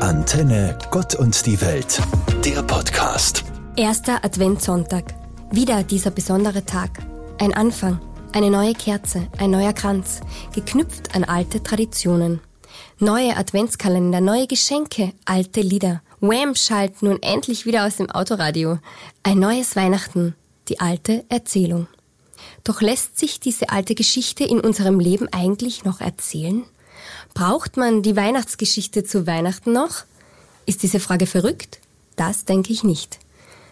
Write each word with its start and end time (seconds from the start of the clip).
Antenne 0.00 0.78
Gott 0.92 1.16
und 1.16 1.44
die 1.44 1.60
Welt, 1.60 2.00
der 2.44 2.62
Podcast. 2.62 3.44
Erster 3.74 4.24
Adventssonntag. 4.24 5.12
Wieder 5.50 5.82
dieser 5.82 6.12
besondere 6.12 6.64
Tag. 6.64 7.00
Ein 7.40 7.52
Anfang, 7.52 8.00
eine 8.32 8.48
neue 8.48 8.74
Kerze, 8.74 9.26
ein 9.38 9.50
neuer 9.50 9.72
Kranz, 9.72 10.20
geknüpft 10.54 11.16
an 11.16 11.24
alte 11.24 11.64
Traditionen. 11.64 12.40
Neue 13.00 13.36
Adventskalender, 13.36 14.20
neue 14.20 14.46
Geschenke, 14.46 15.14
alte 15.24 15.62
Lieder. 15.62 16.00
Wham 16.20 16.54
schallt 16.54 17.02
nun 17.02 17.20
endlich 17.20 17.66
wieder 17.66 17.84
aus 17.84 17.96
dem 17.96 18.08
Autoradio. 18.08 18.78
Ein 19.24 19.40
neues 19.40 19.74
Weihnachten, 19.74 20.36
die 20.68 20.78
alte 20.78 21.24
Erzählung. 21.28 21.88
Doch 22.62 22.82
lässt 22.82 23.18
sich 23.18 23.40
diese 23.40 23.70
alte 23.70 23.96
Geschichte 23.96 24.44
in 24.44 24.60
unserem 24.60 25.00
Leben 25.00 25.28
eigentlich 25.32 25.84
noch 25.84 26.00
erzählen? 26.00 26.64
Braucht 27.34 27.76
man 27.76 28.02
die 28.02 28.16
Weihnachtsgeschichte 28.16 29.04
zu 29.04 29.26
Weihnachten 29.26 29.72
noch? 29.72 30.04
Ist 30.66 30.82
diese 30.82 31.00
Frage 31.00 31.26
verrückt? 31.26 31.80
Das 32.16 32.44
denke 32.44 32.72
ich 32.72 32.84
nicht. 32.84 33.18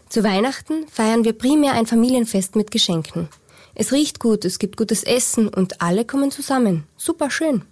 Zu 0.08 0.22
Weihnachten 0.22 0.86
feiern 0.88 1.24
wir 1.24 1.32
primär 1.32 1.72
ein 1.72 1.86
Familienfest 1.86 2.54
mit 2.54 2.70
Geschenken. 2.70 3.28
Es 3.74 3.92
riecht 3.92 4.20
gut, 4.20 4.44
es 4.44 4.58
gibt 4.58 4.76
gutes 4.76 5.02
Essen 5.02 5.48
und 5.48 5.82
alle 5.82 6.04
kommen 6.04 6.30
zusammen. 6.30 6.84
Super 6.96 7.30
schön. 7.30 7.62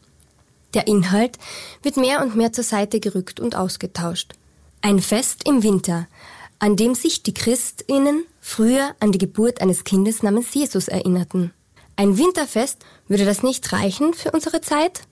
Der 0.75 0.87
Inhalt 0.89 1.39
wird 1.83 1.97
mehr 1.97 2.23
und 2.23 2.35
mehr 2.35 2.53
zur 2.53 2.65
Seite 2.65 3.01
gerückt 3.01 3.39
und 3.39 3.55
ausgetauscht. 3.55 4.35
Ein 4.83 4.99
Fest 5.01 5.49
im 5.49 5.63
Winter, 5.63 6.09
an 6.59 6.77
dem 6.77 6.95
sich 6.95 7.23
die 7.23 7.33
Christinnen 7.33 8.25
früher 8.41 8.95
an 9.01 9.13
die 9.13 9.19
Geburt 9.19 9.63
eines 9.63 9.85
Kindes 9.85 10.23
namens 10.23 10.53
Jesus 10.53 10.89
erinnerten. 10.89 11.53
Ein 11.97 12.19
Winterfest, 12.19 12.85
würde 13.07 13.25
das 13.25 13.43
nicht 13.43 13.73
reichen 13.73 14.13
für 14.13 14.33
unsere 14.33 14.61
Zeit? 14.61 15.03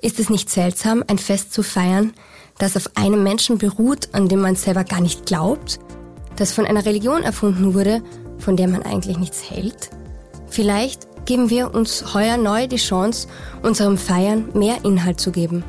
Ist 0.00 0.20
es 0.20 0.30
nicht 0.30 0.48
seltsam, 0.48 1.02
ein 1.08 1.18
Fest 1.18 1.52
zu 1.52 1.64
feiern, 1.64 2.12
das 2.58 2.76
auf 2.76 2.90
einem 2.94 3.24
Menschen 3.24 3.58
beruht, 3.58 4.10
an 4.12 4.28
dem 4.28 4.40
man 4.40 4.54
selber 4.54 4.84
gar 4.84 5.00
nicht 5.00 5.26
glaubt, 5.26 5.80
das 6.36 6.52
von 6.52 6.66
einer 6.66 6.86
Religion 6.86 7.24
erfunden 7.24 7.74
wurde, 7.74 8.00
von 8.38 8.56
der 8.56 8.68
man 8.68 8.84
eigentlich 8.84 9.18
nichts 9.18 9.50
hält? 9.50 9.90
Vielleicht 10.46 11.26
geben 11.26 11.50
wir 11.50 11.74
uns 11.74 12.14
heuer 12.14 12.36
neu 12.36 12.68
die 12.68 12.76
Chance, 12.76 13.26
unserem 13.62 13.98
Feiern 13.98 14.50
mehr 14.54 14.84
Inhalt 14.84 15.18
zu 15.18 15.32
geben. 15.32 15.64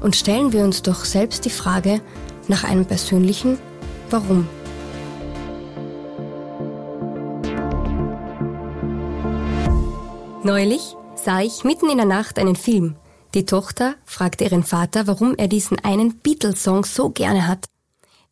Und 0.00 0.14
stellen 0.14 0.52
wir 0.52 0.62
uns 0.62 0.82
doch 0.82 1.04
selbst 1.04 1.44
die 1.44 1.50
Frage 1.50 2.00
nach 2.46 2.62
einem 2.62 2.86
persönlichen 2.86 3.58
Warum. 4.08 4.46
Neulich 10.44 10.94
sah 11.16 11.40
ich 11.40 11.64
mitten 11.64 11.88
in 11.88 11.96
der 11.96 12.06
Nacht 12.06 12.38
einen 12.38 12.54
Film, 12.54 12.96
die 13.34 13.46
Tochter 13.46 13.96
fragte 14.04 14.44
ihren 14.44 14.62
Vater, 14.62 15.06
warum 15.06 15.34
er 15.36 15.48
diesen 15.48 15.78
einen 15.80 16.18
Beatles-Song 16.18 16.84
so 16.84 17.10
gerne 17.10 17.48
hat. 17.48 17.66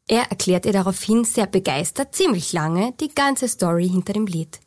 Er 0.06 0.30
erklärt 0.30 0.66
ihr 0.66 0.72
daraufhin 0.72 1.24
sehr 1.24 1.46
begeistert 1.46 2.14
ziemlich 2.14 2.52
lange 2.52 2.92
die 3.00 3.12
ganze 3.14 3.48
Story 3.48 3.88
hinter 3.88 4.12
dem 4.12 4.26
Lied. 4.26 4.60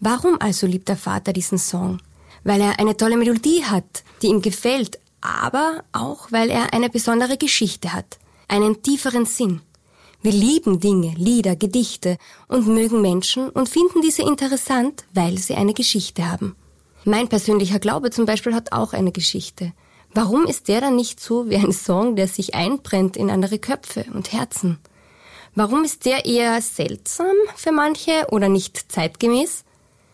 Warum 0.00 0.40
also 0.40 0.66
liebt 0.66 0.88
der 0.88 0.96
Vater 0.96 1.32
diesen 1.32 1.58
Song? 1.58 2.00
Weil 2.44 2.60
er 2.60 2.78
eine 2.78 2.96
tolle 2.96 3.16
Melodie 3.16 3.64
hat, 3.64 4.04
die 4.22 4.28
ihm 4.28 4.42
gefällt, 4.42 4.98
aber 5.20 5.84
auch 5.92 6.30
weil 6.30 6.50
er 6.50 6.72
eine 6.72 6.88
besondere 6.88 7.36
Geschichte 7.36 7.92
hat, 7.92 8.18
einen 8.46 8.82
tieferen 8.82 9.26
Sinn. 9.26 9.60
Wir 10.20 10.32
lieben 10.32 10.80
Dinge, 10.80 11.14
Lieder, 11.16 11.56
Gedichte 11.56 12.18
und 12.48 12.66
mögen 12.66 13.00
Menschen 13.00 13.50
und 13.50 13.68
finden 13.68 14.02
diese 14.02 14.22
interessant, 14.22 15.04
weil 15.14 15.38
sie 15.38 15.54
eine 15.54 15.74
Geschichte 15.74 16.28
haben. 16.28 16.56
Mein 17.08 17.28
persönlicher 17.28 17.78
Glaube 17.78 18.10
zum 18.10 18.26
Beispiel 18.26 18.54
hat 18.54 18.72
auch 18.72 18.92
eine 18.92 19.12
Geschichte. 19.12 19.72
Warum 20.12 20.44
ist 20.44 20.68
der 20.68 20.82
dann 20.82 20.94
nicht 20.94 21.20
so 21.20 21.48
wie 21.48 21.56
ein 21.56 21.72
Song, 21.72 22.16
der 22.16 22.28
sich 22.28 22.54
einbrennt 22.54 23.16
in 23.16 23.30
andere 23.30 23.58
Köpfe 23.58 24.04
und 24.12 24.34
Herzen? 24.34 24.78
Warum 25.54 25.84
ist 25.84 26.04
der 26.04 26.26
eher 26.26 26.60
seltsam 26.60 27.34
für 27.56 27.72
manche 27.72 28.26
oder 28.30 28.50
nicht 28.50 28.92
zeitgemäß? 28.92 29.64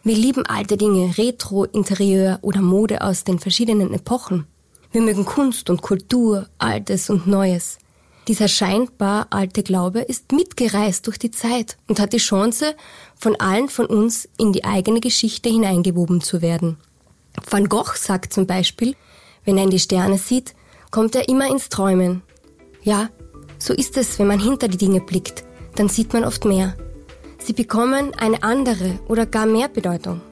Wir 0.05 0.15
lieben 0.15 0.47
alte 0.47 0.77
Dinge, 0.77 1.19
Retro, 1.19 1.65
Interieur 1.65 2.39
oder 2.43 2.61
Mode 2.61 3.03
aus 3.03 3.25
den 3.25 3.41
verschiedenen 3.41 3.93
Epochen. 3.93 4.47
Wir 4.93 5.03
mögen 5.03 5.25
Kunst 5.25 5.71
und 5.71 5.83
Kultur, 5.83 6.49
Altes 6.59 7.11
und 7.11 7.27
Neues. 7.27 7.79
Dieser 8.27 8.49
scheinbar 8.49 9.27
alte 9.31 9.63
Glaube 9.63 10.01
ist 10.01 10.33
mitgereist 10.33 11.07
durch 11.07 11.19
die 11.19 11.31
Zeit 11.31 11.77
und 11.89 12.01
hat 12.01 12.15
die 12.15 12.19
Chance, 12.19 12.75
von 13.17 13.37
allen 13.37 13.69
von 13.69 13.87
uns 13.87 14.29
in 14.39 14.53
die 14.53 14.65
eigene 14.65 15.01
Geschichte 15.01 15.51
hineingewoben 15.51 16.23
zu 16.23 16.41
werden. 16.41 16.79
Van 17.49 17.69
Gogh 17.69 17.93
sagt 17.97 18.33
zum 18.33 18.47
Beispiel, 18.47 18.97
wenn 19.45 19.59
er 19.59 19.65
in 19.65 19.71
die 19.71 19.79
Sterne 19.79 20.17
sieht, 20.17 20.55
kommt 20.91 21.15
er 21.15 21.29
immer 21.29 21.51
ins 21.51 21.69
Träumen. 21.69 22.23
Ja, 22.83 23.11
so 23.59 23.75
ist 23.75 23.97
es, 23.99 24.19
wenn 24.19 24.27
man 24.27 24.41
hinter 24.41 24.69
die 24.69 24.79
Dinge 24.79 25.01
blickt, 25.01 25.45
dann 25.75 25.89
sieht 25.89 26.13
man 26.15 26.25
oft 26.25 26.45
mehr. 26.47 26.77
Sie 27.39 27.53
bekommen 27.53 28.15
eine 28.15 28.43
andere 28.43 28.99
oder 29.07 29.27
gar 29.27 29.45
mehr 29.45 29.69
Bedeutung. 29.69 30.23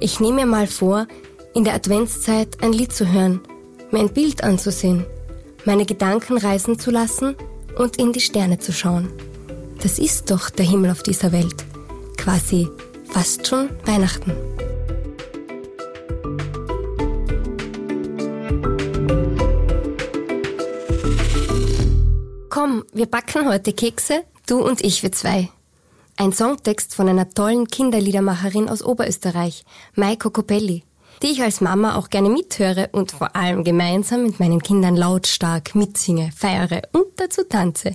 Ich 0.00 0.18
nehme 0.18 0.40
mir 0.40 0.46
mal 0.46 0.66
vor, 0.66 1.06
in 1.54 1.62
der 1.62 1.74
Adventszeit 1.74 2.60
ein 2.62 2.72
Lied 2.72 2.92
zu 2.92 3.12
hören, 3.12 3.40
mir 3.92 4.00
ein 4.00 4.12
Bild 4.12 4.42
anzusehen, 4.42 5.06
meine 5.64 5.86
Gedanken 5.86 6.36
reisen 6.36 6.78
zu 6.78 6.90
lassen 6.90 7.36
und 7.78 7.96
in 7.96 8.12
die 8.12 8.20
Sterne 8.20 8.58
zu 8.58 8.72
schauen. 8.72 9.10
Das 9.82 9.98
ist 9.98 10.30
doch 10.30 10.50
der 10.50 10.64
Himmel 10.64 10.90
auf 10.90 11.02
dieser 11.02 11.32
Welt. 11.32 11.64
Quasi 12.16 12.68
fast 13.10 13.46
schon 13.46 13.68
Weihnachten. 13.84 14.32
Komm, 22.48 22.84
wir 22.92 23.06
backen 23.06 23.48
heute 23.48 23.72
Kekse, 23.72 24.22
du 24.46 24.62
und 24.62 24.82
ich, 24.82 25.02
wir 25.02 25.12
zwei. 25.12 25.50
Ein 26.16 26.32
Songtext 26.32 26.94
von 26.94 27.08
einer 27.08 27.28
tollen 27.28 27.66
Kinderliedermacherin 27.66 28.68
aus 28.68 28.82
Oberösterreich, 28.82 29.64
Maiko 29.96 30.30
Copelli, 30.30 30.84
die 31.22 31.28
ich 31.28 31.42
als 31.42 31.60
Mama 31.60 31.96
auch 31.96 32.10
gerne 32.10 32.28
mithöre 32.28 32.88
und 32.92 33.12
vor 33.12 33.36
allem 33.36 33.64
gemeinsam 33.64 34.24
mit 34.24 34.40
meinen 34.40 34.62
Kindern 34.62 34.96
lautstark 34.96 35.74
mitsinge, 35.74 36.30
feiere 36.36 36.82
und 36.92 37.06
dazu 37.16 37.44
tanze. 37.44 37.92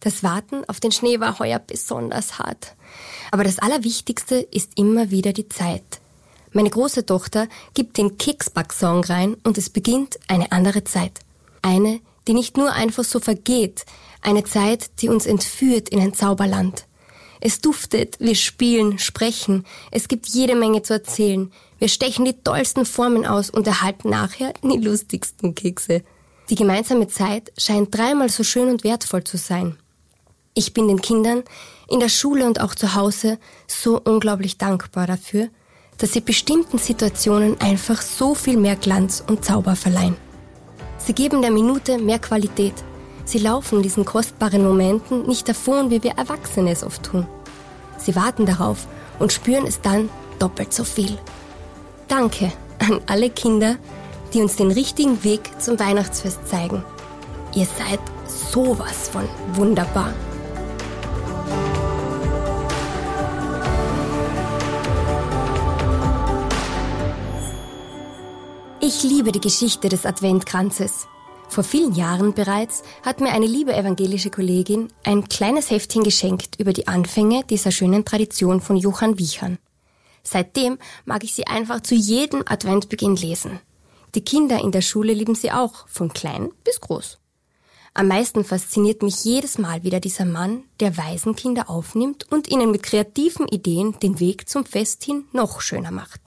Das 0.00 0.22
Warten 0.22 0.64
auf 0.68 0.80
den 0.80 0.92
Schnee 0.92 1.20
war 1.20 1.38
heuer 1.38 1.58
besonders 1.58 2.38
hart. 2.38 2.74
Aber 3.30 3.44
das 3.44 3.58
Allerwichtigste 3.58 4.36
ist 4.36 4.72
immer 4.76 5.10
wieder 5.10 5.32
die 5.32 5.48
Zeit. 5.48 6.00
Meine 6.52 6.70
große 6.70 7.04
Tochter 7.04 7.48
gibt 7.74 7.98
den 7.98 8.16
Keksback-Song 8.16 9.04
rein 9.04 9.36
und 9.44 9.58
es 9.58 9.68
beginnt 9.68 10.18
eine 10.26 10.52
andere 10.52 10.84
Zeit. 10.84 11.20
Eine, 11.60 12.00
die 12.26 12.34
nicht 12.34 12.56
nur 12.56 12.72
einfach 12.72 13.04
so 13.04 13.20
vergeht, 13.20 13.84
eine 14.22 14.42
Zeit, 14.44 14.90
die 15.00 15.08
uns 15.08 15.26
entführt 15.26 15.88
in 15.88 16.00
ein 16.00 16.14
Zauberland. 16.14 16.85
Es 17.40 17.60
duftet, 17.60 18.18
wir 18.20 18.34
spielen, 18.34 18.98
sprechen, 18.98 19.64
es 19.90 20.08
gibt 20.08 20.26
jede 20.28 20.54
Menge 20.54 20.82
zu 20.82 20.94
erzählen, 20.94 21.52
wir 21.78 21.88
stechen 21.88 22.24
die 22.24 22.42
tollsten 22.42 22.86
Formen 22.86 23.26
aus 23.26 23.50
und 23.50 23.66
erhalten 23.66 24.08
nachher 24.10 24.54
die 24.62 24.78
lustigsten 24.78 25.54
Kekse. 25.54 26.02
Die 26.48 26.54
gemeinsame 26.54 27.08
Zeit 27.08 27.52
scheint 27.58 27.94
dreimal 27.96 28.28
so 28.28 28.44
schön 28.44 28.68
und 28.68 28.84
wertvoll 28.84 29.24
zu 29.24 29.36
sein. 29.36 29.76
Ich 30.54 30.72
bin 30.72 30.88
den 30.88 31.02
Kindern 31.02 31.42
in 31.88 32.00
der 32.00 32.08
Schule 32.08 32.46
und 32.46 32.60
auch 32.60 32.74
zu 32.74 32.94
Hause 32.94 33.38
so 33.66 34.00
unglaublich 34.00 34.56
dankbar 34.56 35.06
dafür, 35.06 35.48
dass 35.98 36.12
sie 36.12 36.20
bestimmten 36.20 36.78
Situationen 36.78 37.60
einfach 37.60 38.00
so 38.00 38.34
viel 38.34 38.56
mehr 38.56 38.76
Glanz 38.76 39.22
und 39.26 39.44
Zauber 39.44 39.76
verleihen. 39.76 40.16
Sie 40.98 41.12
geben 41.12 41.42
der 41.42 41.50
Minute 41.50 41.98
mehr 41.98 42.18
Qualität. 42.18 42.74
Sie 43.26 43.38
laufen 43.38 43.82
diesen 43.82 44.04
kostbaren 44.04 44.64
Momenten 44.64 45.26
nicht 45.26 45.48
davon, 45.48 45.90
wie 45.90 46.02
wir 46.04 46.12
Erwachsene 46.12 46.70
es 46.70 46.84
oft 46.84 47.02
tun. 47.02 47.26
Sie 47.98 48.14
warten 48.14 48.46
darauf 48.46 48.86
und 49.18 49.32
spüren 49.32 49.66
es 49.66 49.80
dann 49.80 50.08
doppelt 50.38 50.72
so 50.72 50.84
viel. 50.84 51.18
Danke 52.06 52.52
an 52.78 53.00
alle 53.06 53.28
Kinder, 53.28 53.78
die 54.32 54.40
uns 54.40 54.54
den 54.54 54.70
richtigen 54.70 55.24
Weg 55.24 55.60
zum 55.60 55.78
Weihnachtsfest 55.80 56.46
zeigen. 56.46 56.84
Ihr 57.52 57.66
seid 57.66 57.98
sowas 58.26 59.08
von 59.08 59.28
wunderbar. 59.54 60.12
Ich 68.80 69.02
liebe 69.02 69.32
die 69.32 69.40
Geschichte 69.40 69.88
des 69.88 70.06
Adventkranzes. 70.06 71.08
Vor 71.48 71.64
vielen 71.64 71.94
Jahren 71.94 72.34
bereits 72.34 72.82
hat 73.02 73.20
mir 73.20 73.32
eine 73.32 73.46
liebe 73.46 73.74
evangelische 73.74 74.30
Kollegin 74.30 74.88
ein 75.04 75.28
kleines 75.28 75.70
Heftchen 75.70 76.02
geschenkt 76.02 76.58
über 76.58 76.72
die 76.72 76.88
Anfänge 76.88 77.44
dieser 77.44 77.70
schönen 77.70 78.04
Tradition 78.04 78.60
von 78.60 78.76
Johann 78.76 79.18
Wiechern. 79.18 79.58
Seitdem 80.22 80.78
mag 81.04 81.24
ich 81.24 81.34
sie 81.34 81.46
einfach 81.46 81.80
zu 81.80 81.94
jedem 81.94 82.42
Adventbeginn 82.46 83.16
lesen. 83.16 83.60
Die 84.14 84.24
Kinder 84.24 84.60
in 84.60 84.72
der 84.72 84.82
Schule 84.82 85.14
lieben 85.14 85.34
sie 85.34 85.52
auch, 85.52 85.86
von 85.88 86.12
klein 86.12 86.50
bis 86.64 86.80
groß. 86.80 87.18
Am 87.94 88.08
meisten 88.08 88.44
fasziniert 88.44 89.02
mich 89.02 89.24
jedes 89.24 89.56
Mal 89.56 89.82
wieder 89.82 90.00
dieser 90.00 90.26
Mann, 90.26 90.64
der 90.80 90.96
Waisenkinder 90.96 91.70
aufnimmt 91.70 92.30
und 92.30 92.48
ihnen 92.48 92.70
mit 92.70 92.82
kreativen 92.82 93.48
Ideen 93.48 93.98
den 94.00 94.20
Weg 94.20 94.48
zum 94.48 94.66
Fest 94.66 95.04
hin 95.04 95.24
noch 95.32 95.60
schöner 95.60 95.90
macht 95.92 96.20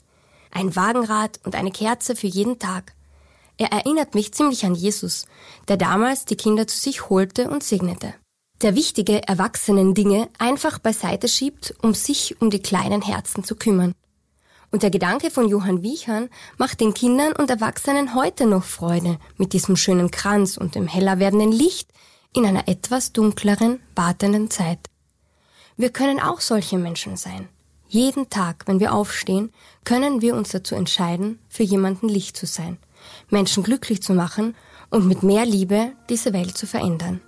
ein 0.52 0.76
Wagenrad 0.76 1.40
und 1.46 1.56
eine 1.56 1.72
Kerze 1.72 2.16
für 2.16 2.28
jeden 2.28 2.60
Tag. 2.60 2.94
Er 3.60 3.74
erinnert 3.74 4.16
mich 4.16 4.32
ziemlich 4.32 4.66
an 4.66 4.74
Jesus, 4.74 5.26
der 5.68 5.76
damals 5.76 6.24
die 6.24 6.38
Kinder 6.38 6.66
zu 6.66 6.78
sich 6.78 7.10
holte 7.10 7.50
und 7.50 7.62
segnete. 7.62 8.14
Der 8.62 8.74
wichtige 8.74 9.28
Erwachsenen-Dinge 9.28 10.30
einfach 10.38 10.80
beiseite 10.80 11.28
schiebt, 11.28 11.76
um 11.82 11.94
sich 11.94 12.42
um 12.42 12.50
die 12.50 12.62
kleinen 12.62 13.02
Herzen 13.02 13.44
zu 13.44 13.58
kümmern. 13.58 13.94
Und 14.72 14.84
der 14.84 14.92
Gedanke 14.92 15.30
von 15.30 15.50
Johann 15.50 15.84
Wiechern 15.84 16.30
macht 16.58 16.80
den 16.80 16.94
Kindern 16.94 17.34
und 17.34 17.50
Erwachsenen 17.50 18.16
heute 18.16 18.46
noch 18.46 18.64
Freude 18.64 19.20
mit 19.36 19.52
diesem 19.52 19.76
schönen 19.76 20.10
Kranz 20.10 20.56
und 20.56 20.76
dem 20.76 20.88
heller 20.88 21.20
werdenden 21.20 21.52
Licht 21.52 21.90
in 22.34 22.46
einer 22.46 22.70
etwas 22.70 23.12
dunkleren, 23.12 23.82
wartenden 23.94 24.50
Zeit. 24.50 24.80
Wir 25.76 25.90
können 25.90 26.22
auch 26.22 26.40
solche 26.40 26.78
Menschen 26.78 27.18
sein. 27.18 27.50
Jeden 27.90 28.30
Tag, 28.30 28.68
wenn 28.68 28.80
wir 28.80 28.94
aufstehen, 28.94 29.52
können 29.84 30.22
wir 30.22 30.36
uns 30.36 30.50
dazu 30.50 30.76
entscheiden, 30.76 31.40
für 31.50 31.64
jemanden 31.64 32.08
Licht 32.08 32.38
zu 32.38 32.46
sein, 32.46 32.78
Menschen 33.30 33.64
glücklich 33.64 34.02
zu 34.02 34.14
machen 34.14 34.56
und 34.90 35.08
mit 35.08 35.24
mehr 35.24 35.46
Liebe 35.46 35.92
diese 36.10 36.34
Welt 36.34 36.58
zu 36.58 36.68
verändern. 36.68 37.22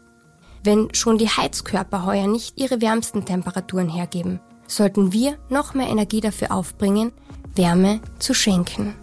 Wenn 0.64 0.94
schon 0.94 1.18
die 1.18 1.30
Heizkörper 1.30 2.06
heuer 2.06 2.28
nicht 2.28 2.60
ihre 2.60 2.82
wärmsten 2.82 3.26
Temperaturen 3.26 3.90
hergeben, 3.90 4.40
sollten 4.68 5.12
wir 5.12 5.38
noch 5.50 5.74
mehr 5.74 5.90
Energie 5.90 6.22
dafür 6.22 6.52
aufbringen, 6.52 7.12
Wärme 7.56 8.00
zu 8.20 8.34
schenken. 8.34 8.96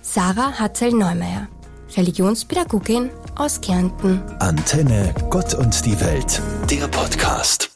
Sarah 0.00 0.58
Hatzel-Neumeier, 0.58 1.48
Religionspädagogin 1.96 3.10
aus 3.36 3.60
Kärnten. 3.60 4.22
Antenne 4.40 5.14
Gott 5.30 5.54
und 5.54 5.84
die 5.84 6.00
Welt, 6.00 6.42
der 6.70 6.88
Podcast. 6.88 7.71